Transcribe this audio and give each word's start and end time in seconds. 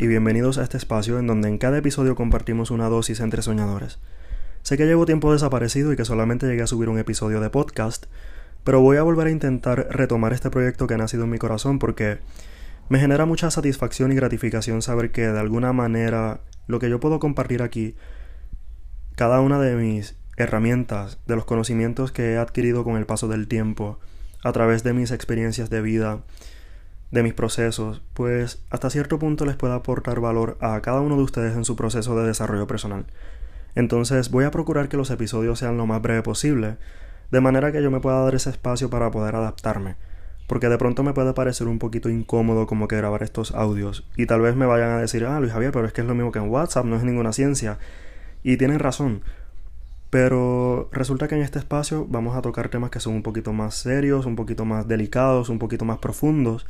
Y 0.00 0.06
bienvenidos 0.06 0.56
a 0.56 0.62
este 0.62 0.78
espacio 0.78 1.18
en 1.18 1.26
donde 1.26 1.50
en 1.50 1.58
cada 1.58 1.76
episodio 1.76 2.14
compartimos 2.14 2.70
una 2.70 2.88
dosis 2.88 3.20
entre 3.20 3.42
soñadores. 3.42 3.98
Sé 4.62 4.78
que 4.78 4.86
llevo 4.86 5.04
tiempo 5.04 5.30
desaparecido 5.30 5.92
y 5.92 5.96
que 5.96 6.06
solamente 6.06 6.46
llegué 6.46 6.62
a 6.62 6.66
subir 6.66 6.88
un 6.88 6.98
episodio 6.98 7.38
de 7.38 7.50
podcast, 7.50 8.06
pero 8.64 8.80
voy 8.80 8.96
a 8.96 9.02
volver 9.02 9.26
a 9.26 9.30
intentar 9.30 9.88
retomar 9.90 10.32
este 10.32 10.48
proyecto 10.48 10.86
que 10.86 10.94
ha 10.94 10.96
nacido 10.96 11.24
en 11.24 11.30
mi 11.30 11.36
corazón 11.36 11.78
porque 11.78 12.16
me 12.88 12.98
genera 12.98 13.26
mucha 13.26 13.50
satisfacción 13.50 14.10
y 14.10 14.14
gratificación 14.14 14.80
saber 14.80 15.12
que 15.12 15.28
de 15.28 15.38
alguna 15.38 15.74
manera 15.74 16.40
lo 16.66 16.78
que 16.78 16.88
yo 16.88 16.98
puedo 16.98 17.18
compartir 17.18 17.60
aquí, 17.60 17.94
cada 19.16 19.42
una 19.42 19.60
de 19.60 19.76
mis 19.76 20.16
herramientas, 20.38 21.18
de 21.26 21.36
los 21.36 21.44
conocimientos 21.44 22.10
que 22.10 22.32
he 22.32 22.38
adquirido 22.38 22.84
con 22.84 22.96
el 22.96 23.04
paso 23.04 23.28
del 23.28 23.48
tiempo, 23.48 24.00
a 24.42 24.52
través 24.52 24.82
de 24.82 24.94
mis 24.94 25.10
experiencias 25.10 25.68
de 25.68 25.82
vida, 25.82 26.22
de 27.10 27.22
mis 27.22 27.34
procesos, 27.34 28.02
pues 28.14 28.62
hasta 28.70 28.90
cierto 28.90 29.18
punto 29.18 29.44
les 29.44 29.56
pueda 29.56 29.74
aportar 29.74 30.20
valor 30.20 30.56
a 30.60 30.80
cada 30.80 31.00
uno 31.00 31.16
de 31.16 31.22
ustedes 31.22 31.56
en 31.56 31.64
su 31.64 31.76
proceso 31.76 32.16
de 32.16 32.26
desarrollo 32.26 32.66
personal. 32.66 33.06
Entonces 33.74 34.30
voy 34.30 34.44
a 34.44 34.50
procurar 34.50 34.88
que 34.88 34.96
los 34.96 35.10
episodios 35.10 35.58
sean 35.58 35.76
lo 35.76 35.86
más 35.86 36.02
breve 36.02 36.22
posible, 36.22 36.76
de 37.30 37.40
manera 37.40 37.72
que 37.72 37.82
yo 37.82 37.90
me 37.90 38.00
pueda 38.00 38.22
dar 38.22 38.34
ese 38.34 38.50
espacio 38.50 38.90
para 38.90 39.10
poder 39.10 39.36
adaptarme, 39.36 39.96
porque 40.46 40.68
de 40.68 40.78
pronto 40.78 41.02
me 41.02 41.12
puede 41.12 41.32
parecer 41.32 41.68
un 41.68 41.78
poquito 41.78 42.08
incómodo 42.08 42.66
como 42.66 42.88
que 42.88 42.96
grabar 42.96 43.22
estos 43.22 43.52
audios, 43.54 44.08
y 44.16 44.26
tal 44.26 44.40
vez 44.40 44.56
me 44.56 44.66
vayan 44.66 44.90
a 44.90 45.00
decir, 45.00 45.24
ah, 45.24 45.38
Luis 45.40 45.52
Javier, 45.52 45.72
pero 45.72 45.86
es 45.86 45.92
que 45.92 46.00
es 46.00 46.06
lo 46.06 46.14
mismo 46.14 46.32
que 46.32 46.40
en 46.40 46.48
WhatsApp, 46.48 46.86
no 46.86 46.96
es 46.96 47.04
ninguna 47.04 47.32
ciencia, 47.32 47.78
y 48.42 48.56
tienen 48.56 48.80
razón, 48.80 49.22
pero 50.10 50.88
resulta 50.90 51.28
que 51.28 51.36
en 51.36 51.42
este 51.42 51.60
espacio 51.60 52.04
vamos 52.08 52.36
a 52.36 52.42
tocar 52.42 52.68
temas 52.68 52.90
que 52.90 52.98
son 52.98 53.14
un 53.14 53.22
poquito 53.22 53.52
más 53.52 53.76
serios, 53.76 54.26
un 54.26 54.34
poquito 54.34 54.64
más 54.64 54.88
delicados, 54.88 55.48
un 55.48 55.60
poquito 55.60 55.84
más 55.84 55.98
profundos, 55.98 56.66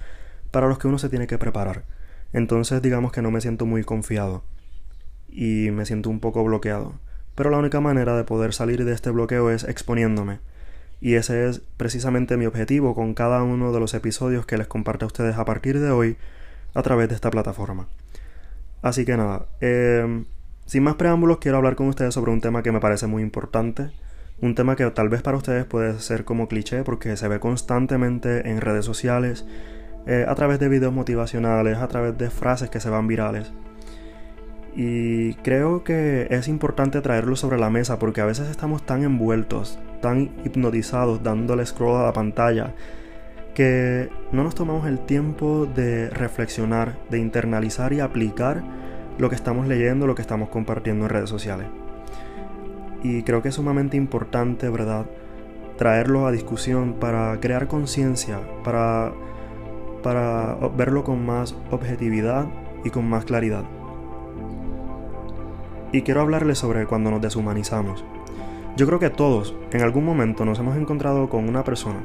para 0.51 0.69
los 0.69 0.79
que 0.79 0.89
uno 0.89 0.98
se 0.98 1.09
tiene 1.09 1.27
que 1.27 1.39
preparar. 1.39 1.84
Entonces 2.33 2.83
digamos 2.83 3.12
que 3.12 3.23
no 3.23 3.31
me 3.31 3.41
siento 3.41 3.67
muy 3.67 3.84
confiado 3.84 4.45
y 5.29 5.70
me 5.70 5.87
siento 5.87 6.11
un 6.11 6.20
poco 6.20 6.45
bloqueado. 6.45 6.95
Pero 7.34 7.51
la 7.51 7.59
única 7.59 7.81
manera 7.81 8.17
de 8.17 8.25
poder 8.25 8.53
salir 8.53 8.84
de 8.84 8.92
este 8.92 9.11
bloqueo 9.11 9.51
es 9.51 9.65
exponiéndome. 9.65 10.41
Y 11.01 11.15
ese 11.15 11.48
es 11.48 11.62
precisamente 11.77 12.37
mi 12.37 12.47
objetivo 12.47 12.95
con 12.95 13.15
cada 13.15 13.42
uno 13.42 13.73
de 13.73 13.81
los 13.81 13.95
episodios 13.95 14.45
que 14.45 14.59
les 14.59 14.67
comparto 14.67 15.07
a 15.07 15.09
ustedes 15.09 15.37
a 15.37 15.45
partir 15.45 15.81
de 15.81 15.91
hoy 15.91 16.17
a 16.75 16.83
través 16.83 17.09
de 17.09 17.14
esta 17.14 17.31
plataforma. 17.31 17.89
Así 18.83 19.05
que 19.05 19.17
nada, 19.17 19.47
eh, 19.61 20.25
sin 20.67 20.83
más 20.83 20.95
preámbulos 20.97 21.39
quiero 21.39 21.57
hablar 21.57 21.77
con 21.77 21.89
ustedes 21.89 22.14
sobre 22.14 22.31
un 22.31 22.41
tema 22.41 22.62
que 22.62 22.73
me 22.73 22.81
parece 22.81 23.07
muy 23.07 23.23
importante, 23.23 23.91
un 24.41 24.55
tema 24.55 24.77
que 24.77 24.89
tal 24.91 25.09
vez 25.09 25.23
para 25.23 25.37
ustedes 25.37 25.64
puede 25.64 25.98
ser 26.01 26.25
como 26.25 26.48
cliché 26.48 26.83
porque 26.83 27.17
se 27.17 27.29
ve 27.29 27.41
constantemente 27.41 28.48
en 28.48 28.61
redes 28.61 28.85
sociales 28.85 29.45
eh, 30.06 30.25
a 30.27 30.34
través 30.34 30.59
de 30.59 30.69
videos 30.69 30.93
motivacionales, 30.93 31.79
a 31.79 31.89
través 31.89 32.17
de 32.17 32.31
frases 32.31 32.70
que 32.70 32.81
se 32.81 32.91
van 32.91 33.06
virales. 33.06 33.53
Y 34.75 35.34
creo 35.34 35.83
que 35.83 36.29
es 36.31 36.48
importante 36.48 37.01
traerlo 37.01 37.37
sobre 37.37 37.59
la 37.59 37.70
mesa 37.70 37.98
porque 37.98 38.20
a 38.20 38.27
veces 38.27 38.48
estamos 38.48 38.87
tan 38.87 39.03
envueltos, 39.03 39.79
tan 40.01 40.31
hipnotizados 40.45 41.23
dándole 41.23 41.67
scroll 41.67 42.01
a 42.01 42.05
la 42.05 42.12
pantalla, 42.12 42.75
que 43.55 44.09
no 44.33 44.45
nos 44.45 44.55
tomamos 44.55 44.87
el 44.87 45.01
tiempo 45.01 45.67
de 45.67 46.09
reflexionar, 46.11 46.97
de 47.11 47.19
internalizar 47.19 47.92
y 47.92 48.01
aplicar 48.01 48.62
lo 49.19 49.29
que 49.29 49.35
estamos 49.35 49.67
leyendo, 49.67 50.07
lo 50.07 50.14
que 50.14 50.23
estamos 50.23 50.48
compartiendo 50.48 51.05
en 51.07 51.11
redes 51.11 51.31
sociales. 51.31 51.67
Y 53.03 53.23
creo 53.23 53.42
que 53.42 53.48
es 53.48 53.55
sumamente 53.55 53.97
importante, 53.97 54.69
¿verdad? 54.69 55.07
Traerlo 55.77 56.27
a 56.27 56.33
discusión 56.33 56.95
para 56.95 57.39
crear 57.41 57.67
conciencia, 57.67 58.39
para 58.63 59.13
para 60.02 60.56
verlo 60.77 61.05
con 61.05 61.24
más 61.24 61.56
objetividad 61.70 62.46
y 62.84 62.90
con 62.90 63.08
más 63.08 63.24
claridad. 63.24 63.64
Y 65.92 66.02
quiero 66.02 66.20
hablarles 66.20 66.58
sobre 66.58 66.86
cuando 66.86 67.11
nos 67.11 67.20
deshumanizamos. 67.20 68.05
Yo 68.77 68.86
creo 68.86 68.98
que 68.98 69.11
todos 69.11 69.55
en 69.72 69.83
algún 69.83 70.05
momento 70.05 70.44
nos 70.44 70.58
hemos 70.58 70.77
encontrado 70.77 71.28
con 71.28 71.48
una 71.48 71.64
persona 71.64 72.05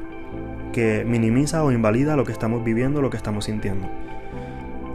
que 0.72 1.04
minimiza 1.06 1.64
o 1.64 1.72
invalida 1.72 2.16
lo 2.16 2.24
que 2.24 2.32
estamos 2.32 2.64
viviendo, 2.64 3.00
lo 3.00 3.10
que 3.10 3.16
estamos 3.16 3.46
sintiendo. 3.46 3.88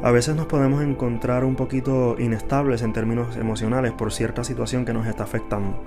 A 0.03 0.11
veces 0.11 0.35
nos 0.35 0.47
podemos 0.47 0.83
encontrar 0.83 1.45
un 1.45 1.55
poquito 1.55 2.15
inestables 2.19 2.81
en 2.81 2.91
términos 2.91 3.37
emocionales 3.37 3.91
por 3.91 4.11
cierta 4.11 4.43
situación 4.43 4.83
que 4.83 4.93
nos 4.93 5.07
está 5.07 5.23
afectando. 5.23 5.83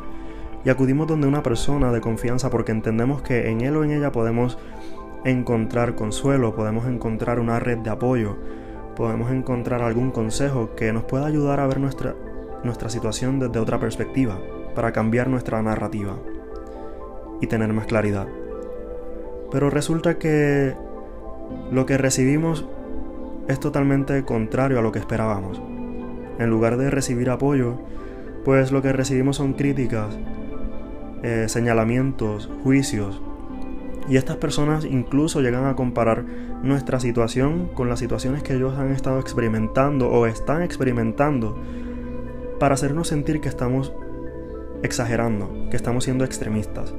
Y 0.64 0.70
acudimos 0.70 1.06
donde 1.06 1.26
una 1.26 1.42
persona 1.42 1.92
de 1.92 2.00
confianza 2.00 2.48
porque 2.48 2.72
entendemos 2.72 3.22
que 3.22 3.50
en 3.50 3.60
él 3.60 3.76
o 3.76 3.84
en 3.84 3.90
ella 3.90 4.12
podemos 4.12 4.56
encontrar 5.24 5.94
consuelo, 5.94 6.54
podemos 6.54 6.86
encontrar 6.86 7.40
una 7.40 7.58
red 7.58 7.78
de 7.78 7.90
apoyo, 7.90 8.36
podemos 8.94 9.30
encontrar 9.30 9.82
algún 9.82 10.10
consejo 10.10 10.74
que 10.76 10.92
nos 10.92 11.04
pueda 11.04 11.26
ayudar 11.26 11.60
a 11.60 11.66
ver 11.66 11.80
nuestra, 11.80 12.14
nuestra 12.62 12.90
situación 12.90 13.40
desde 13.40 13.58
otra 13.58 13.80
perspectiva, 13.80 14.38
para 14.74 14.92
cambiar 14.92 15.28
nuestra 15.28 15.62
narrativa 15.62 16.16
y 17.40 17.46
tener 17.46 17.72
más 17.72 17.86
claridad. 17.86 18.26
Pero 19.50 19.70
resulta 19.70 20.18
que 20.18 20.74
lo 21.70 21.86
que 21.86 21.98
recibimos 21.98 22.66
es 23.48 23.60
totalmente 23.60 24.24
contrario 24.24 24.78
a 24.78 24.82
lo 24.82 24.92
que 24.92 24.98
esperábamos. 24.98 25.60
En 26.38 26.50
lugar 26.50 26.76
de 26.76 26.90
recibir 26.90 27.30
apoyo, 27.30 27.78
pues 28.44 28.72
lo 28.72 28.82
que 28.82 28.92
recibimos 28.92 29.36
son 29.36 29.52
críticas, 29.54 30.18
eh, 31.22 31.46
señalamientos, 31.48 32.50
juicios, 32.62 33.22
y 34.08 34.16
estas 34.16 34.36
personas 34.36 34.84
incluso 34.84 35.40
llegan 35.40 35.66
a 35.66 35.76
comparar 35.76 36.24
nuestra 36.62 37.00
situación 37.00 37.68
con 37.74 37.88
las 37.88 37.98
situaciones 37.98 38.42
que 38.42 38.54
ellos 38.54 38.74
han 38.76 38.92
estado 38.92 39.18
experimentando 39.18 40.10
o 40.10 40.26
están 40.26 40.62
experimentando 40.62 41.56
para 42.58 42.74
hacernos 42.74 43.08
sentir 43.08 43.40
que 43.40 43.48
estamos 43.48 43.92
exagerando, 44.82 45.68
que 45.70 45.76
estamos 45.76 46.04
siendo 46.04 46.24
extremistas. 46.24 46.94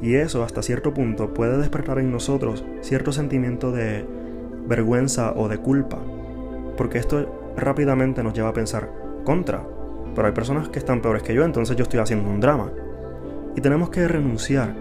Y 0.00 0.14
eso 0.14 0.44
hasta 0.44 0.62
cierto 0.62 0.94
punto 0.94 1.34
puede 1.34 1.58
despertar 1.58 1.98
en 1.98 2.10
nosotros 2.10 2.64
cierto 2.82 3.12
sentimiento 3.12 3.72
de 3.72 4.06
vergüenza 4.66 5.32
o 5.34 5.48
de 5.48 5.58
culpa. 5.58 5.98
Porque 6.76 6.98
esto 6.98 7.52
rápidamente 7.56 8.22
nos 8.22 8.34
lleva 8.34 8.50
a 8.50 8.54
pensar, 8.54 8.90
contra, 9.24 9.66
pero 10.14 10.26
hay 10.26 10.34
personas 10.34 10.68
que 10.68 10.78
están 10.78 11.00
peores 11.00 11.22
que 11.22 11.34
yo, 11.34 11.44
entonces 11.44 11.76
yo 11.76 11.82
estoy 11.82 12.00
haciendo 12.00 12.30
un 12.30 12.40
drama. 12.40 12.70
Y 13.56 13.60
tenemos 13.60 13.90
que 13.90 14.06
renunciar 14.06 14.74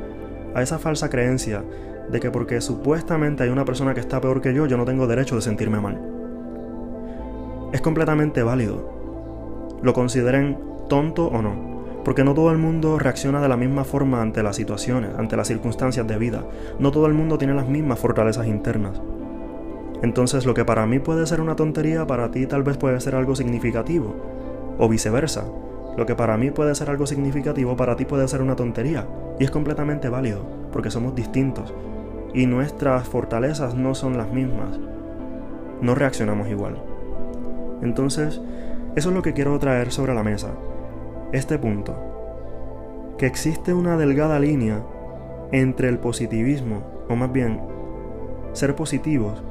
a 0.54 0.62
esa 0.62 0.80
falsa 0.80 1.10
creencia 1.10 1.64
de 2.10 2.20
que 2.20 2.32
porque 2.32 2.62
supuestamente 2.62 3.44
hay 3.44 3.50
una 3.50 3.66
persona 3.66 3.94
que 3.94 4.00
está 4.00 4.20
peor 4.22 4.42
que 4.42 4.54
yo, 4.54 4.66
yo 4.66 4.78
no 4.78 4.86
tengo 4.86 5.08
derecho 5.08 5.36
de 5.36 5.42
sentirme 5.42 5.80
mal. 5.80 6.00
Es 7.72 7.82
completamente 7.82 8.44
válido. 8.44 8.92
Lo 9.82 9.94
consideren 9.94 10.58
tonto 10.88 11.28
o 11.28 11.42
no. 11.42 11.74
Porque 12.06 12.24
no 12.24 12.34
todo 12.34 12.52
el 12.52 12.58
mundo 12.58 13.00
reacciona 13.00 13.42
de 13.42 13.48
la 13.48 13.58
misma 13.58 13.86
forma 13.86 14.22
ante 14.22 14.44
las 14.44 14.58
situaciones, 14.58 15.12
ante 15.18 15.38
las 15.38 15.48
circunstancias 15.48 16.06
de 16.06 16.18
vida. 16.18 16.46
No 16.78 16.92
todo 16.92 17.08
el 17.08 17.14
mundo 17.14 17.38
tiene 17.38 17.54
las 17.54 17.68
mismas 17.68 18.00
fortalezas 18.00 18.46
internas. 18.46 19.02
Entonces 20.02 20.46
lo 20.46 20.54
que 20.54 20.66
para 20.66 20.86
mí 20.86 21.00
puede 21.00 21.26
ser 21.26 21.40
una 21.40 21.56
tontería, 21.56 22.06
para 22.06 22.30
ti 22.30 22.46
tal 22.46 22.62
vez 22.62 22.78
puede 22.78 23.00
ser 23.00 23.16
algo 23.16 23.36
significativo. 23.36 24.16
O 24.78 24.90
viceversa. 24.90 25.46
Lo 25.98 26.06
que 26.06 26.16
para 26.16 26.38
mí 26.38 26.50
puede 26.52 26.74
ser 26.76 26.90
algo 26.90 27.06
significativo, 27.06 27.76
para 27.76 27.96
ti 27.96 28.06
puede 28.06 28.28
ser 28.28 28.42
una 28.42 28.56
tontería. 28.56 29.08
Y 29.40 29.44
es 29.44 29.52
completamente 29.52 30.10
válido, 30.10 30.42
porque 30.72 30.90
somos 30.90 31.16
distintos. 31.16 31.74
Y 32.34 32.48
nuestras 32.48 33.08
fortalezas 33.08 33.76
no 33.76 33.94
son 33.94 34.18
las 34.18 34.32
mismas. 34.32 34.80
No 35.82 35.94
reaccionamos 35.94 36.50
igual. 36.50 36.82
Entonces, 37.82 38.42
eso 38.96 39.10
es 39.10 39.16
lo 39.16 39.22
que 39.22 39.34
quiero 39.34 39.58
traer 39.60 39.92
sobre 39.92 40.16
la 40.16 40.24
mesa. 40.24 40.52
Este 41.32 41.60
punto. 41.60 41.96
Que 43.18 43.28
existe 43.28 43.74
una 43.74 43.98
delgada 43.98 44.40
línea 44.40 44.84
entre 45.52 45.90
el 45.90 46.00
positivismo, 46.00 46.84
o 47.10 47.16
más 47.16 47.32
bien, 47.32 47.62
ser 48.54 48.76
positivos, 48.76 49.44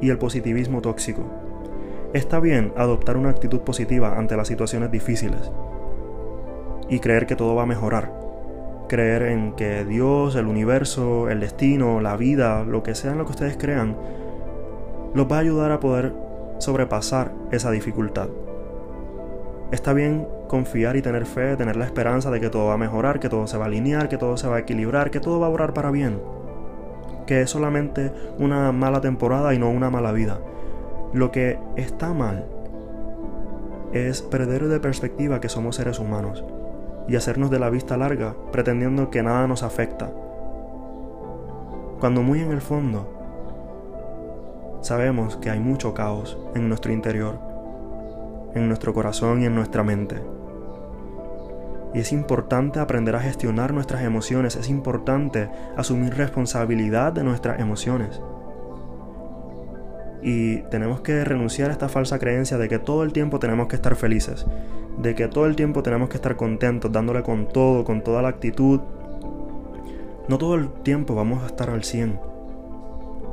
y 0.00 0.10
el 0.10 0.18
positivismo 0.18 0.82
tóxico. 0.82 1.22
Está 2.12 2.40
bien 2.40 2.72
adoptar 2.76 3.16
una 3.16 3.30
actitud 3.30 3.60
positiva 3.60 4.18
ante 4.18 4.36
las 4.36 4.48
situaciones 4.48 4.90
difíciles, 4.90 5.50
y 6.88 7.00
creer 7.00 7.26
que 7.26 7.36
todo 7.36 7.54
va 7.54 7.64
a 7.64 7.66
mejorar. 7.66 8.12
Creer 8.88 9.22
en 9.22 9.52
que 9.52 9.84
Dios, 9.84 10.36
el 10.36 10.46
universo, 10.46 11.28
el 11.28 11.40
destino, 11.40 12.00
la 12.00 12.16
vida, 12.16 12.64
lo 12.64 12.82
que 12.82 12.94
sea 12.94 13.14
lo 13.14 13.24
que 13.24 13.32
ustedes 13.32 13.56
crean, 13.56 13.96
los 15.14 15.30
va 15.30 15.36
a 15.36 15.40
ayudar 15.40 15.72
a 15.72 15.80
poder 15.80 16.12
sobrepasar 16.58 17.32
esa 17.50 17.70
dificultad. 17.70 18.28
Está 19.72 19.92
bien 19.92 20.28
confiar 20.46 20.94
y 20.96 21.02
tener 21.02 21.26
fe, 21.26 21.56
tener 21.56 21.74
la 21.74 21.86
esperanza 21.86 22.30
de 22.30 22.40
que 22.40 22.50
todo 22.50 22.66
va 22.66 22.74
a 22.74 22.78
mejorar, 22.78 23.18
que 23.18 23.28
todo 23.28 23.48
se 23.48 23.58
va 23.58 23.64
a 23.64 23.66
alinear, 23.66 24.08
que 24.08 24.18
todo 24.18 24.36
se 24.36 24.46
va 24.46 24.56
a 24.56 24.60
equilibrar, 24.60 25.10
que 25.10 25.18
todo 25.18 25.40
va 25.40 25.48
a 25.48 25.50
orar 25.50 25.74
para 25.74 25.90
bien. 25.90 26.20
Que 27.26 27.40
es 27.40 27.50
solamente 27.50 28.12
una 28.38 28.70
mala 28.70 29.00
temporada 29.00 29.52
y 29.52 29.58
no 29.58 29.68
una 29.68 29.90
mala 29.90 30.12
vida. 30.12 30.38
Lo 31.12 31.32
que 31.32 31.58
está 31.74 32.14
mal 32.14 32.46
es 33.92 34.22
perder 34.22 34.68
de 34.68 34.78
perspectiva 34.78 35.40
que 35.40 35.48
somos 35.48 35.76
seres 35.76 35.98
humanos 35.98 36.44
y 37.08 37.16
hacernos 37.16 37.50
de 37.50 37.58
la 37.58 37.70
vista 37.70 37.96
larga 37.96 38.34
pretendiendo 38.52 39.10
que 39.10 39.22
nada 39.22 39.46
nos 39.46 39.62
afecta. 39.62 40.10
Cuando 42.00 42.22
muy 42.22 42.40
en 42.40 42.52
el 42.52 42.60
fondo 42.60 43.16
sabemos 44.82 45.36
que 45.36 45.50
hay 45.50 45.60
mucho 45.60 45.94
caos 45.94 46.38
en 46.54 46.68
nuestro 46.68 46.92
interior, 46.92 47.38
en 48.54 48.68
nuestro 48.68 48.92
corazón 48.94 49.42
y 49.42 49.46
en 49.46 49.54
nuestra 49.54 49.82
mente. 49.82 50.22
Y 51.94 52.00
es 52.00 52.12
importante 52.12 52.78
aprender 52.78 53.16
a 53.16 53.20
gestionar 53.20 53.72
nuestras 53.72 54.02
emociones, 54.02 54.56
es 54.56 54.68
importante 54.68 55.48
asumir 55.76 56.14
responsabilidad 56.14 57.12
de 57.12 57.24
nuestras 57.24 57.58
emociones. 57.58 58.20
Y 60.22 60.58
tenemos 60.64 61.00
que 61.00 61.24
renunciar 61.24 61.70
a 61.70 61.72
esta 61.72 61.88
falsa 61.88 62.18
creencia 62.18 62.58
de 62.58 62.68
que 62.68 62.78
todo 62.78 63.02
el 63.02 63.12
tiempo 63.12 63.38
tenemos 63.38 63.68
que 63.68 63.76
estar 63.76 63.96
felices, 63.96 64.46
de 64.98 65.14
que 65.14 65.28
todo 65.28 65.46
el 65.46 65.56
tiempo 65.56 65.82
tenemos 65.82 66.08
que 66.08 66.16
estar 66.16 66.36
contentos, 66.36 66.90
dándole 66.90 67.22
con 67.22 67.48
todo, 67.48 67.84
con 67.84 68.02
toda 68.02 68.22
la 68.22 68.28
actitud. 68.28 68.80
No 70.28 70.38
todo 70.38 70.54
el 70.54 70.68
tiempo 70.68 71.14
vamos 71.14 71.42
a 71.42 71.46
estar 71.46 71.70
al 71.70 71.84
100. 71.84 72.18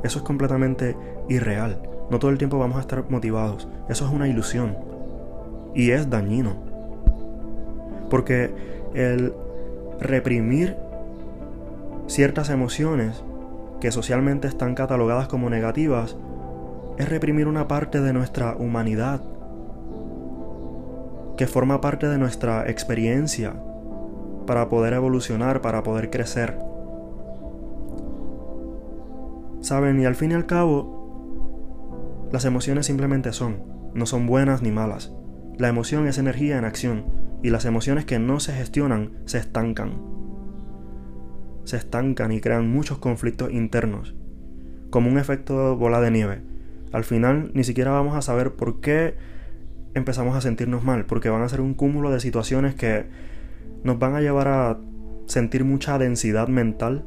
Eso 0.02 0.18
es 0.18 0.24
completamente 0.24 0.96
irreal. 1.28 1.80
No 2.10 2.18
todo 2.18 2.30
el 2.30 2.38
tiempo 2.38 2.58
vamos 2.58 2.76
a 2.76 2.80
estar 2.80 3.04
motivados. 3.08 3.68
Eso 3.88 4.06
es 4.06 4.12
una 4.12 4.28
ilusión. 4.28 4.76
Y 5.74 5.90
es 5.90 6.10
dañino. 6.10 6.56
Porque 8.10 8.54
el 8.94 9.32
reprimir 10.00 10.76
ciertas 12.06 12.50
emociones 12.50 13.24
que 13.80 13.90
socialmente 13.90 14.46
están 14.46 14.74
catalogadas 14.74 15.28
como 15.28 15.50
negativas 15.50 16.16
es 16.98 17.08
reprimir 17.08 17.48
una 17.48 17.66
parte 17.66 18.00
de 18.00 18.12
nuestra 18.12 18.54
humanidad 18.56 19.22
que 21.36 21.46
forma 21.46 21.80
parte 21.80 22.08
de 22.08 22.18
nuestra 22.18 22.68
experiencia 22.70 23.54
para 24.46 24.68
poder 24.68 24.92
evolucionar, 24.92 25.60
para 25.60 25.82
poder 25.82 26.10
crecer. 26.10 26.58
Saben, 29.60 30.00
y 30.00 30.04
al 30.04 30.14
fin 30.14 30.32
y 30.32 30.34
al 30.34 30.46
cabo, 30.46 32.28
las 32.30 32.44
emociones 32.44 32.86
simplemente 32.86 33.32
son, 33.32 33.62
no 33.94 34.06
son 34.06 34.26
buenas 34.26 34.62
ni 34.62 34.70
malas. 34.70 35.12
La 35.56 35.68
emoción 35.68 36.06
es 36.06 36.18
energía 36.18 36.58
en 36.58 36.64
acción 36.64 37.04
y 37.42 37.50
las 37.50 37.64
emociones 37.64 38.04
que 38.04 38.18
no 38.18 38.40
se 38.40 38.52
gestionan 38.52 39.12
se 39.24 39.38
estancan. 39.38 40.02
Se 41.64 41.76
estancan 41.76 42.32
y 42.32 42.40
crean 42.40 42.68
muchos 42.68 42.98
conflictos 42.98 43.52
internos, 43.52 44.14
como 44.90 45.08
un 45.08 45.18
efecto 45.18 45.76
bola 45.76 46.00
de 46.00 46.10
nieve. 46.10 46.42
Al 46.92 47.04
final 47.04 47.50
ni 47.54 47.64
siquiera 47.64 47.92
vamos 47.92 48.16
a 48.16 48.22
saber 48.22 48.54
por 48.54 48.80
qué 48.80 49.14
empezamos 49.94 50.36
a 50.36 50.40
sentirnos 50.40 50.84
mal, 50.84 51.06
porque 51.06 51.28
van 51.28 51.42
a 51.42 51.48
ser 51.48 51.60
un 51.60 51.74
cúmulo 51.74 52.10
de 52.10 52.20
situaciones 52.20 52.74
que 52.74 53.06
nos 53.82 53.98
van 53.98 54.14
a 54.14 54.20
llevar 54.20 54.48
a 54.48 54.78
sentir 55.26 55.64
mucha 55.64 55.98
densidad 55.98 56.48
mental 56.48 57.04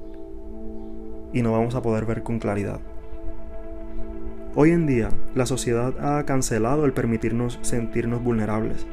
y 1.33 1.41
no 1.41 1.51
vamos 1.51 1.75
a 1.75 1.81
poder 1.81 2.05
ver 2.05 2.23
con 2.23 2.39
claridad. 2.39 2.79
Hoy 4.55 4.71
en 4.71 4.87
día, 4.87 5.09
la 5.35 5.45
sociedad 5.45 5.93
ha 5.99 6.25
cancelado 6.25 6.85
el 6.85 6.93
permitirnos 6.93 7.59
sentirnos 7.61 8.23
vulnerables. 8.23 8.87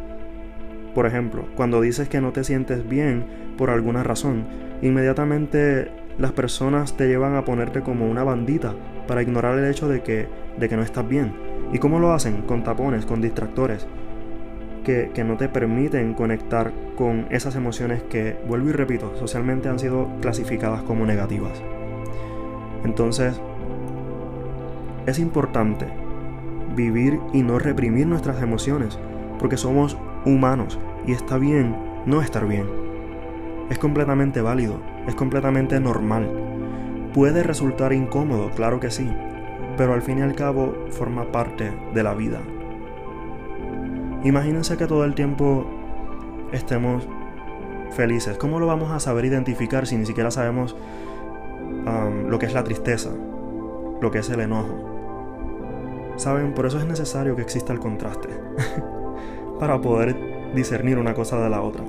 Por 0.95 1.07
ejemplo, 1.07 1.49
cuando 1.57 1.81
dices 1.81 2.09
que 2.09 2.21
no 2.21 2.33
te 2.33 2.45
sientes 2.45 2.87
bien 2.87 3.25
por 3.57 3.71
alguna 3.71 4.03
razón, 4.03 4.47
inmediatamente 4.83 5.91
las 6.19 6.33
personas 6.33 6.97
te 6.97 7.09
llevan 7.09 7.35
a 7.35 7.45
ponerte 7.45 7.81
como 7.81 8.09
una 8.09 8.25
bandita 8.25 8.75
para 9.07 9.23
ignorar 9.23 9.59
el 9.59 9.71
hecho 9.71 9.89
de 9.89 10.03
que, 10.03 10.29
de 10.59 10.69
que 10.69 10.77
no 10.77 10.83
estás 10.83 11.07
bien. 11.09 11.35
¿Y 11.73 11.79
cómo 11.79 11.99
lo 11.99 12.13
hacen? 12.13 12.43
Con 12.43 12.63
tapones, 12.63 13.07
con 13.07 13.21
distractores, 13.21 13.87
que, 14.85 15.11
que 15.15 15.25
no 15.25 15.37
te 15.37 15.49
permiten 15.49 16.15
conectar 16.15 16.73
con 16.97 17.27
esas 17.31 17.57
emociones 17.57 18.03
que, 18.05 18.37
vuelvo 18.47 18.69
y 18.69 18.73
repito, 18.73 19.13
socialmente 19.17 19.69
han 19.69 19.79
sido 19.79 20.09
clasificadas 20.21 20.83
como 20.83 21.07
negativas. 21.07 21.63
Entonces, 22.85 23.41
es 25.07 25.19
importante 25.19 25.87
vivir 26.77 27.19
y 27.33 27.43
no 27.43 27.59
reprimir 27.59 28.07
nuestras 28.07 28.43
emociones, 28.43 28.99
porque 29.39 29.57
somos 29.57 29.97
humanos 30.25 30.79
y 31.07 31.13
está 31.13 31.39
bien 31.39 31.77
no 32.07 32.21
estar 32.21 32.47
bien. 32.47 32.84
Es 33.71 33.79
completamente 33.79 34.43
válido, 34.43 34.81
es 35.07 35.15
completamente 35.15 35.81
normal. 35.81 36.29
Puede 37.15 37.43
resultar 37.43 37.93
incómodo, 37.93 38.51
claro 38.51 38.79
que 38.79 38.91
sí, 38.91 39.11
pero 39.77 39.95
al 39.95 40.03
fin 40.03 40.19
y 40.19 40.23
al 40.23 40.35
cabo 40.35 40.75
forma 40.91 41.33
parte 41.33 41.73
de 41.95 42.03
la 42.03 42.15
vida. 42.15 42.41
Imagínense 44.23 44.77
que 44.77 44.87
todo 44.87 45.05
el 45.05 45.15
tiempo 45.15 45.67
estemos 46.53 47.09
felices. 47.93 48.37
¿Cómo 48.37 48.61
lo 48.61 48.67
vamos 48.67 48.91
a 48.91 49.01
saber 49.01 49.25
identificar 49.25 49.87
si 49.87 49.97
ni 49.97 50.07
siquiera 50.07 50.31
sabemos 50.31 50.77
lo 52.29 52.39
que 52.39 52.47
es 52.47 52.55
la 52.55 52.65
tristeza, 52.65 53.11
lo 54.01 54.11
que 54.11 54.19
es 54.19 54.29
el 54.29 54.41
enojo? 54.41 54.93
Saben, 56.17 56.53
por 56.53 56.67
eso 56.67 56.79
es 56.79 56.87
necesario 56.87 57.35
que 57.35 57.43
exista 57.43 57.73
el 57.73 57.81
contraste. 57.81 58.29
para 59.59 59.81
poder 59.81 60.53
discernir 60.55 60.99
una 60.99 61.15
cosa 61.15 61.41
de 61.41 61.49
la 61.49 61.63
otra 61.63 61.85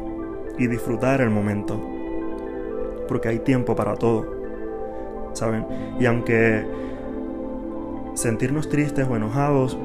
y 0.58 0.68
disfrutar 0.68 1.22
el 1.22 1.30
momento. 1.30 1.80
Porque 3.08 3.30
hay 3.30 3.40
tiempo 3.40 3.76
para 3.76 3.96
todo. 3.96 4.26
¿Saben? 5.34 5.66
Y 6.00 6.06
aunque 6.06 6.66
sentirnos 8.14 8.70
tristes 8.70 9.08
o 9.10 9.16
enojados 9.16 9.78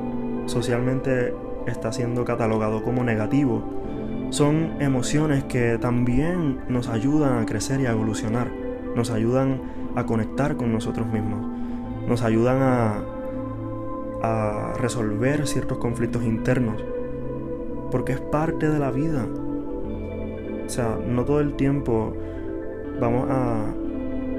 socialmente 0.47 1.35
está 1.67 1.93
siendo 1.93 2.25
catalogado 2.25 2.83
como 2.83 3.05
negativo, 3.05 3.63
son 4.31 4.77
emociones 4.81 5.45
que 5.45 5.77
también 5.79 6.61
nos 6.69 6.89
ayudan 6.89 7.43
a 7.43 7.47
crecer 7.47 7.81
y 7.81 7.87
a 7.87 7.91
evolucionar, 7.91 8.51
nos 8.95 9.11
ayudan 9.11 9.61
a 9.97 10.07
conectar 10.07 10.57
con 10.57 10.73
nosotros 10.73 11.09
mismos, 11.09 11.41
nos 12.07 12.23
ayudan 12.23 12.63
a, 12.63 13.03
a 14.23 14.73
resolver 14.79 15.49
ciertos 15.49 15.79
conflictos 15.79 16.23
internos 16.23 16.83
porque 17.91 18.13
es 18.13 18.21
parte 18.21 18.69
de 18.69 18.79
la 18.79 18.91
vida. 18.91 19.27
O 20.71 20.73
sea, 20.73 20.97
no 21.05 21.25
todo 21.25 21.41
el 21.41 21.55
tiempo 21.55 22.13
vamos 23.01 23.27
a, 23.29 23.75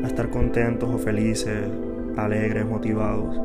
estar 0.05 0.29
contentos 0.29 0.89
o 0.89 0.97
felices, 0.97 1.67
alegres, 2.15 2.65
motivados. 2.65 3.37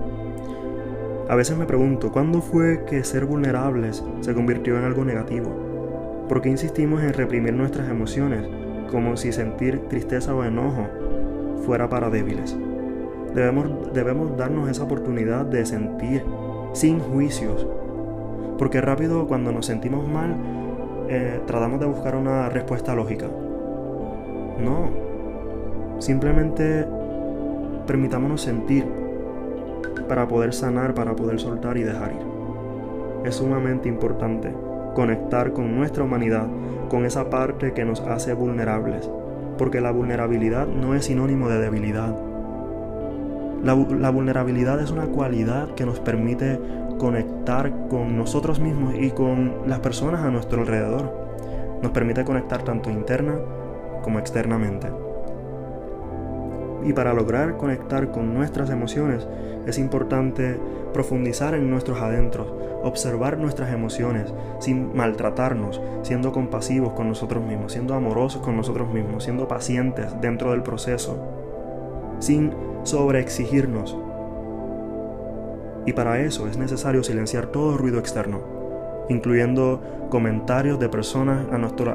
A 1.29 1.35
veces 1.35 1.59
me 1.59 1.67
pregunto, 1.67 2.12
¿cuándo 2.12 2.40
fue 2.40 2.85
que 2.85 3.02
ser 3.02 3.26
vulnerables 3.26 4.05
se 4.21 4.35
convirtió 4.35 4.78
en 4.78 4.85
algo 4.85 5.05
negativo? 5.05 6.26
¿Por 6.28 6.40
qué 6.40 6.49
insistimos 6.49 7.02
en 7.02 7.12
reprimir 7.12 7.55
nuestras 7.55 7.90
emociones, 7.90 8.47
como 8.88 9.16
si 9.16 9.33
sentir 9.33 9.88
tristeza 9.88 10.33
o 10.33 10.45
enojo 10.45 10.87
fuera 11.66 11.88
para 11.88 12.09
débiles? 12.09 12.57
Debemos, 13.35 13.93
debemos 13.95 14.37
darnos 14.37 14.71
esa 14.71 14.85
oportunidad 14.85 15.45
de 15.45 15.66
sentir 15.66 16.23
sin 16.73 17.00
juicios 17.00 17.66
porque 18.59 18.81
rápido 18.81 19.26
cuando 19.26 19.50
nos 19.52 19.66
sentimos 19.66 20.09
mal, 20.09 20.37
eh, 21.08 21.40
tratamos 21.46 21.80
de 21.80 21.86
buscar 21.86 22.16
una 22.16 22.48
respuesta 22.48 22.94
lógica. 22.94 23.26
No. 24.62 24.90
Simplemente 25.98 26.86
permitámonos 27.86 28.42
sentir 28.42 28.86
para 30.08 30.26
poder 30.28 30.52
sanar, 30.52 30.94
para 30.94 31.14
poder 31.14 31.40
soltar 31.40 31.76
y 31.76 31.82
dejar 31.82 32.12
ir. 32.12 33.26
Es 33.26 33.36
sumamente 33.36 33.88
importante 33.88 34.52
conectar 34.94 35.52
con 35.52 35.76
nuestra 35.76 36.04
humanidad, 36.04 36.46
con 36.88 37.04
esa 37.04 37.28
parte 37.28 37.72
que 37.72 37.84
nos 37.84 38.00
hace 38.00 38.32
vulnerables, 38.34 39.10
porque 39.58 39.80
la 39.80 39.90
vulnerabilidad 39.90 40.66
no 40.66 40.94
es 40.94 41.06
sinónimo 41.06 41.48
de 41.48 41.58
debilidad. 41.58 42.14
La, 43.62 43.75
la 43.75 44.10
vulnerabilidad 44.10 44.80
es 44.80 44.90
una 44.90 45.06
cualidad 45.06 45.75
que 45.75 45.86
nos 45.86 45.98
permite 46.00 46.60
conectar 46.99 47.88
con 47.88 48.17
nosotros 48.17 48.61
mismos 48.61 48.95
y 48.95 49.11
con 49.11 49.69
las 49.69 49.81
personas 49.81 50.23
a 50.23 50.31
nuestro 50.31 50.61
alrededor. 50.61 51.26
Nos 51.83 51.93
permite 51.93 52.25
conectar 52.25 52.62
tanto 52.62 52.91
interna 52.91 53.38
como 54.03 54.19
externamente. 54.19 54.88
Y 56.85 56.93
para 56.93 57.12
lograr 57.12 57.57
conectar 57.57 58.11
con 58.12 58.33
nuestras 58.33 58.71
emociones 58.71 59.26
es 59.67 59.79
importante 59.79 60.59
profundizar 60.93 61.55
en 61.55 61.69
nuestros 61.69 62.00
adentros, 62.00 62.53
observar 62.83 63.38
nuestras 63.38 63.73
emociones 63.75 64.33
sin 64.61 64.97
maltratarnos, 64.97 65.81
siendo 66.03 66.33
compasivos 66.33 66.93
con 66.93 67.09
nosotros 67.09 67.45
mismos, 67.45 67.73
siendo 67.73 67.95
amorosos 67.95 68.41
con 68.41 68.57
nosotros 68.57 68.88
mismos, 68.93 69.25
siendo 69.25 69.49
pacientes 69.49 70.15
dentro 70.21 70.53
del 70.53 70.62
proceso, 70.62 71.19
sin 72.21 72.53
sobreexigirnos, 72.85 73.99
y 75.87 75.93
para 75.93 76.19
eso 76.19 76.49
es 76.49 76.59
necesario 76.59 77.05
silenciar 77.05 77.47
todo 77.47 77.78
ruido 77.78 78.00
externo, 78.00 78.40
incluyendo 79.09 79.81
comentarios 80.11 80.81
de 80.81 80.88
personas 80.88 81.47
a 81.52 81.59
nuestro, 81.59 81.93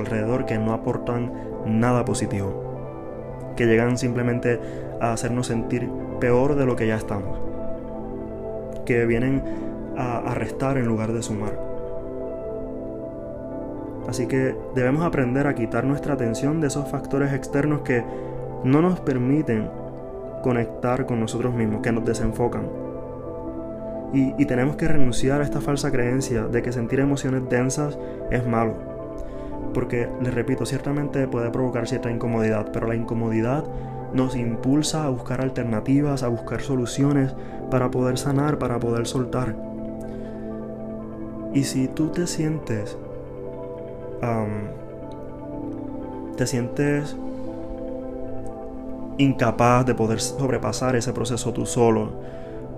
alrededor 0.00 0.46
que 0.46 0.58
no 0.58 0.72
aportan 0.72 1.32
nada 1.66 2.04
positivo, 2.04 3.52
que 3.54 3.66
llegan 3.66 3.98
simplemente 3.98 4.58
a 5.00 5.12
hacernos 5.12 5.48
sentir 5.48 5.88
peor 6.18 6.56
de 6.56 6.64
lo 6.64 6.76
que 6.76 6.86
ya 6.86 6.96
estamos, 6.96 7.38
que 8.86 9.04
vienen 9.04 9.42
a, 9.98 10.18
a 10.18 10.34
restar 10.34 10.78
en 10.78 10.86
lugar 10.86 11.12
de 11.12 11.22
sumar. 11.22 11.60
Así 14.08 14.26
que 14.26 14.56
debemos 14.74 15.04
aprender 15.04 15.46
a 15.46 15.54
quitar 15.54 15.84
nuestra 15.84 16.14
atención 16.14 16.60
de 16.60 16.68
esos 16.68 16.88
factores 16.88 17.34
externos 17.34 17.82
que 17.82 18.02
no 18.64 18.80
nos 18.80 19.00
permiten 19.00 19.68
conectar 20.42 21.04
con 21.04 21.20
nosotros 21.20 21.52
mismos, 21.52 21.82
que 21.82 21.92
nos 21.92 22.04
desenfocan 22.04 22.85
Y, 24.16 24.46
tenemos 24.46 24.76
que 24.76 24.88
renunciar 24.88 25.42
a 25.42 25.44
esta 25.44 25.60
falsa 25.60 25.92
creencia 25.92 26.46
de 26.46 26.62
que 26.62 26.72
sentir 26.72 27.00
emociones 27.00 27.42
densas 27.50 27.98
es 28.30 28.46
malo. 28.46 28.72
Porque, 29.74 30.08
les 30.22 30.32
repito, 30.32 30.64
ciertamente 30.64 31.28
puede 31.28 31.50
provocar 31.50 31.86
cierta 31.86 32.10
incomodidad, 32.10 32.70
pero 32.72 32.86
la 32.86 32.94
incomodidad 32.94 33.64
nos 34.14 34.34
impulsa 34.34 35.04
a 35.04 35.10
buscar 35.10 35.42
alternativas, 35.42 36.22
a 36.22 36.28
buscar 36.28 36.62
soluciones 36.62 37.34
para 37.70 37.90
poder 37.90 38.16
sanar, 38.16 38.58
para 38.58 38.80
poder 38.80 39.06
soltar. 39.06 39.54
Y 41.52 41.64
si 41.64 41.86
tú 41.86 42.08
te 42.08 42.26
sientes... 42.26 42.96
te 46.38 46.46
sientes 46.46 47.16
incapaz 49.18 49.84
de 49.84 49.94
poder 49.94 50.20
sobrepasar 50.20 50.96
ese 50.96 51.12
proceso 51.12 51.52
tú 51.52 51.66
solo, 51.66 52.12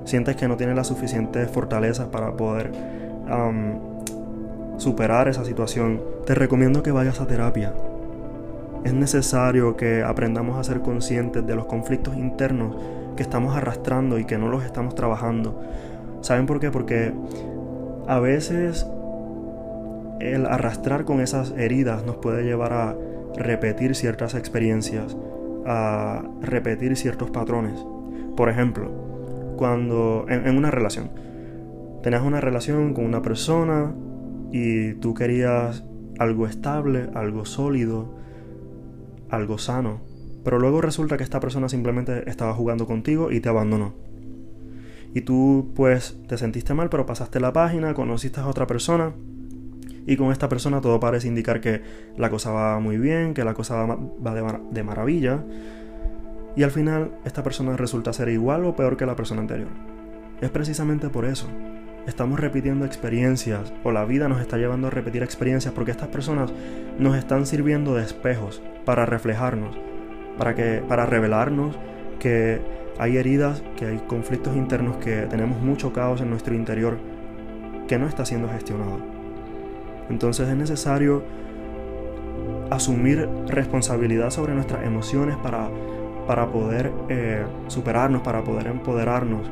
sientes 0.09 0.37
que 0.37 0.49
no 0.49 0.57
tienes 0.57 0.75
las 0.75 0.87
suficientes 0.87 1.51
fortalezas 1.51 2.09
para 2.09 2.33
poder 2.33 2.73
superar 4.79 5.29
esa 5.29 5.45
situación, 5.45 6.01
te 6.25 6.35
recomiendo 6.35 6.83
que 6.83 6.93
vayas 6.93 7.21
a 7.21 7.27
terapia. 7.27 7.75
Es 8.85 8.95
necesario 8.95 9.77
que 9.77 10.03
aprendamos 10.03 10.57
a 10.57 10.65
ser 10.65 10.81
conscientes 10.81 11.47
de 11.47 11.55
los 11.57 11.67
conflictos 11.67 12.17
internos 12.17 12.77
que 13.17 13.23
estamos 13.23 13.57
arrastrando 13.57 14.19
y 14.19 14.25
que 14.25 14.39
no 14.39 14.49
los 14.49 14.65
estamos 14.65 14.95
trabajando. 14.95 15.61
¿Saben 16.21 16.47
por 16.47 16.61
qué? 16.61 16.71
Porque 16.71 17.13
a 18.07 18.21
veces 18.21 18.87
el 20.21 20.47
arrastrar 20.47 21.05
con 21.05 21.21
esas 21.21 21.51
heridas 21.57 22.05
nos 22.05 22.17
puede 22.17 22.45
llevar 22.45 22.73
a 22.73 22.97
repetir 23.37 23.95
ciertas 23.95 24.35
experiencias, 24.35 25.17
a 25.67 26.23
repetir 26.41 26.97
ciertos 26.97 27.31
patrones. 27.31 27.85
Por 28.37 28.49
ejemplo, 28.49 29.08
cuando 29.59 30.25
en, 30.31 30.57
una 30.57 30.71
relación, 30.71 31.11
tenías 32.03 32.23
una 32.23 32.41
relación 32.41 32.95
con 32.95 33.05
una 33.05 33.21
persona 33.21 33.95
y 34.51 34.95
tú 34.95 35.13
querías 35.13 35.85
algo 36.19 36.47
estable, 36.47 37.11
algo 37.15 37.45
sólido, 37.45 38.15
algo 39.29 39.59
sano, 39.59 40.01
pero 40.43 40.59
luego 40.59 40.81
resulta 40.81 41.19
que 41.19 41.25
esta 41.25 41.41
persona 41.41 41.69
simplemente 41.69 42.31
estaba 42.31 42.55
jugando 42.55 42.87
contigo 42.87 43.31
y 43.31 43.41
te 43.41 43.51
abandonó. 43.51 43.93
Y 45.15 45.21
tú 45.23 45.73
pues 45.75 46.19
te 46.27 46.39
sentiste 46.39 46.73
mal, 46.73 46.89
pero 46.89 47.05
pasaste 47.05 47.41
la 47.41 47.53
página, 47.53 47.93
conociste 47.93 48.41
a 48.41 48.47
otra 48.47 48.67
persona 48.67 49.13
y 50.09 50.17
con 50.17 50.33
esta 50.33 50.49
persona 50.49 50.81
todo 50.81 50.99
parece 50.99 51.29
indicar 51.29 51.61
que 51.61 51.83
la 52.17 52.31
cosa 52.31 52.51
va 52.51 52.81
muy 52.81 52.97
bien, 52.97 53.35
que 53.35 53.45
la 53.45 53.53
cosa 53.53 53.85
va, 53.85 54.63
de, 54.71 54.83
maravilla. 54.83 55.45
Y 56.59 56.65
al 56.65 56.73
final 56.73 57.13
esta 57.25 57.45
persona 57.45 57.77
resulta 57.77 58.13
ser 58.13 58.29
igual 58.31 58.65
o 58.65 58.75
peor 58.75 58.97
que 58.97 59.07
la 59.07 59.15
persona 59.15 59.41
anterior. 59.41 59.69
Es 60.41 60.51
precisamente 60.51 61.09
por 61.09 61.25
eso. 61.25 61.47
Estamos 62.09 62.41
repitiendo 62.41 62.85
experiencias 62.85 63.73
o 63.85 63.93
la 63.93 64.05
vida 64.05 64.29
nos 64.29 64.41
está 64.41 64.57
llevando 64.57 64.89
a 64.89 64.91
repetir 64.91 65.23
experiencias 65.23 65.73
porque 65.73 65.93
estas 65.93 66.09
personas 66.09 66.53
nos 66.99 67.17
están 67.17 67.47
sirviendo 67.47 67.95
de 67.95 68.03
espejos 68.03 68.61
para 68.85 69.07
reflejarnos, 69.07 69.79
para 70.37 70.57
que 70.57 70.83
para 70.89 71.07
revelarnos 71.07 71.77
que 72.19 72.61
hay 72.99 73.19
heridas, 73.19 73.63
que 73.77 73.87
hay 73.87 73.99
conflictos 74.09 74.57
internos, 74.57 74.97
que 74.97 75.29
tenemos 75.31 75.63
mucho 75.63 75.93
caos 75.93 76.21
en 76.23 76.31
nuestro 76.31 76.57
interior 76.57 76.99
que 77.87 78.01
no 78.01 78.09
está 78.09 78.25
siendo 78.25 78.49
gestionado. 78.49 78.99
Entonces 80.11 80.49
es 80.49 80.57
necesario 80.57 81.23
asumir 82.69 83.29
responsabilidad 83.47 84.31
sobre 84.31 84.55
nuestras 84.55 84.85
emociones 84.85 85.37
para, 85.37 85.71
para 86.29 86.53
poder 86.53 86.93
eh, 87.09 87.47
superarnos, 87.69 88.21
para 88.21 88.45
poder 88.45 88.67
empoderarnos. 88.67 89.51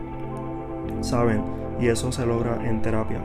¿Saben? 1.01 1.43
Y 1.81 1.89
eso 1.89 2.13
se 2.13 2.27
logra 2.27 2.69
en 2.69 2.83
terapia. 2.83 3.21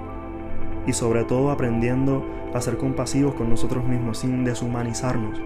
Y 0.87 0.93
sobre 0.93 1.25
todo 1.25 1.51
aprendiendo 1.51 2.25
a 2.53 2.61
ser 2.61 2.77
compasivos 2.77 3.35
con 3.35 3.49
nosotros 3.49 3.83
mismos 3.83 4.19
sin 4.19 4.45
deshumanizarnos. 4.45 5.39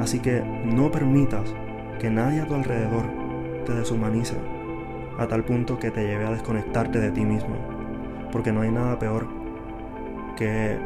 Así 0.00 0.18
que 0.18 0.42
no 0.42 0.90
permitas 0.90 1.54
que 2.00 2.10
nadie 2.10 2.40
a 2.40 2.46
tu 2.46 2.54
alrededor 2.54 3.04
te 3.64 3.72
deshumanice 3.74 4.36
a 5.16 5.28
tal 5.28 5.44
punto 5.44 5.78
que 5.78 5.92
te 5.92 6.06
lleve 6.06 6.26
a 6.26 6.30
desconectarte 6.32 6.98
de 6.98 7.12
ti 7.12 7.24
mismo. 7.24 7.56
Porque 8.32 8.50
no 8.50 8.62
hay 8.62 8.72
nada 8.72 8.98
peor 8.98 9.28
que, 10.36 10.76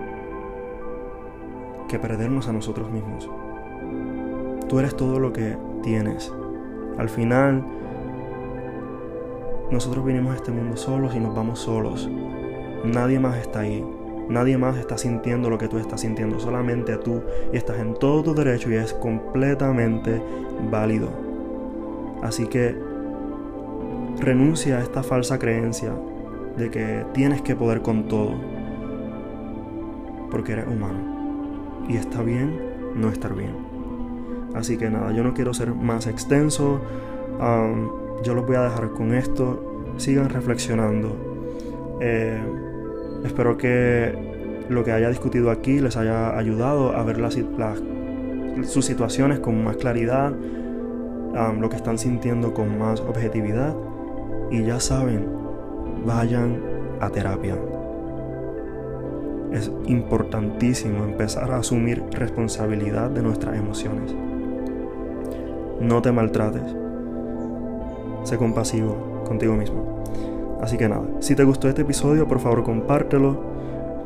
que 1.88 1.98
perdernos 1.98 2.46
a 2.48 2.52
nosotros 2.52 2.90
mismos. 2.90 3.28
Tú 4.72 4.78
eres 4.78 4.96
todo 4.96 5.20
lo 5.20 5.34
que 5.34 5.54
tienes. 5.82 6.32
Al 6.96 7.10
final, 7.10 7.62
nosotros 9.70 10.02
vinimos 10.02 10.32
a 10.32 10.36
este 10.36 10.50
mundo 10.50 10.78
solos 10.78 11.14
y 11.14 11.20
nos 11.20 11.34
vamos 11.34 11.58
solos. 11.58 12.08
Nadie 12.82 13.20
más 13.20 13.36
está 13.36 13.60
ahí. 13.60 13.84
Nadie 14.30 14.56
más 14.56 14.78
está 14.78 14.96
sintiendo 14.96 15.50
lo 15.50 15.58
que 15.58 15.68
tú 15.68 15.76
estás 15.76 16.00
sintiendo. 16.00 16.40
Solamente 16.40 16.96
tú. 16.96 17.20
Y 17.52 17.58
estás 17.58 17.80
en 17.80 17.92
todo 17.92 18.22
tu 18.22 18.34
derecho 18.34 18.70
y 18.70 18.76
es 18.76 18.94
completamente 18.94 20.22
válido. 20.70 21.10
Así 22.22 22.46
que 22.46 22.74
renuncia 24.20 24.78
a 24.78 24.80
esta 24.80 25.02
falsa 25.02 25.38
creencia 25.38 25.92
de 26.56 26.70
que 26.70 27.04
tienes 27.12 27.42
que 27.42 27.54
poder 27.54 27.82
con 27.82 28.08
todo 28.08 28.32
porque 30.30 30.52
eres 30.52 30.66
humano. 30.66 31.84
Y 31.90 31.98
está 31.98 32.22
bien 32.22 32.58
no 32.94 33.10
estar 33.10 33.34
bien. 33.34 33.61
Así 34.54 34.76
que 34.76 34.90
nada, 34.90 35.12
yo 35.12 35.22
no 35.22 35.34
quiero 35.34 35.54
ser 35.54 35.74
más 35.74 36.06
extenso. 36.06 36.80
yo 38.22 38.34
los 38.34 38.46
voy 38.46 38.56
a 38.56 38.62
dejar 38.62 38.90
con 38.90 39.14
esto. 39.14 39.94
Sigan 39.96 40.30
reflexionando. 40.30 41.98
Eh, 42.00 42.40
espero 43.24 43.56
que 43.56 44.64
lo 44.68 44.84
que 44.84 44.92
haya 44.92 45.08
discutido 45.08 45.50
aquí 45.50 45.80
les 45.80 45.96
haya 45.96 46.36
ayudado 46.36 46.96
a 46.96 47.02
ver 47.02 47.18
las, 47.18 47.36
sus 48.64 48.84
situaciones 48.84 49.40
con 49.40 49.62
más 49.62 49.76
claridad, 49.76 50.32
lo 51.60 51.68
que 51.68 51.76
están 51.76 51.98
sintiendo 51.98 52.54
con 52.54 52.78
más 52.78 53.00
objetividad. 53.00 53.74
Y 54.50 54.64
ya 54.64 54.80
saben, 54.80 55.26
vayan 56.04 56.60
a 57.00 57.08
terapia 57.10 57.56
es 59.52 59.70
importantísimo 59.86 61.04
empezar 61.04 61.50
a 61.50 61.58
asumir 61.58 62.02
responsabilidad 62.12 63.10
de 63.10 63.22
nuestras 63.22 63.56
emociones. 63.56 64.14
No 65.80 66.02
te 66.02 66.12
maltrates. 66.12 66.76
Sé 68.24 68.36
compasivo 68.36 69.24
contigo 69.26 69.54
mismo. 69.54 70.02
Así 70.60 70.76
que 70.76 70.88
nada, 70.88 71.02
si 71.20 71.34
te 71.34 71.42
gustó 71.42 71.68
este 71.68 71.82
episodio, 71.82 72.28
por 72.28 72.38
favor 72.38 72.62
compártelo 72.62 73.40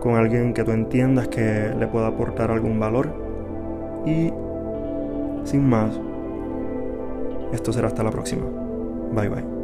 con 0.00 0.14
alguien 0.14 0.54
que 0.54 0.64
tú 0.64 0.70
entiendas 0.70 1.28
que 1.28 1.74
le 1.78 1.86
pueda 1.86 2.06
aportar 2.06 2.50
algún 2.50 2.80
valor. 2.80 3.08
Y 4.06 4.32
sin 5.44 5.68
más, 5.68 6.00
esto 7.52 7.72
será 7.72 7.88
hasta 7.88 8.02
la 8.02 8.10
próxima. 8.10 8.46
Bye 9.12 9.28
bye. 9.28 9.55